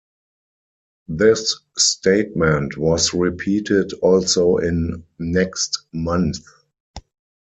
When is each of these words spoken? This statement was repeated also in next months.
This 1.09 1.59
statement 1.77 2.75
was 2.75 3.13
repeated 3.13 3.93
also 4.01 4.57
in 4.57 5.03
next 5.19 5.83
months. 5.93 6.41